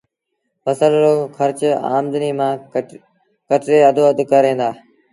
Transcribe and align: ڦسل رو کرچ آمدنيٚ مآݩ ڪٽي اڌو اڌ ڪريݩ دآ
ڦسل 0.63 0.93
رو 1.03 1.13
کرچ 1.35 1.59
آمدنيٚ 1.95 2.37
مآݩ 2.39 2.61
ڪٽي 3.49 3.77
اڌو 3.89 4.03
اڌ 4.11 4.19
ڪريݩ 4.31 4.59
دآ 4.59 4.69